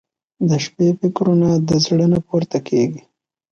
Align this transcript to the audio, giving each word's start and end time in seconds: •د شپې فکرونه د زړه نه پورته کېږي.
•د 0.49 0.49
شپې 0.65 0.87
فکرونه 0.99 1.49
د 1.67 1.69
زړه 1.85 2.05
نه 2.13 2.19
پورته 2.27 2.57
کېږي. 2.67 3.01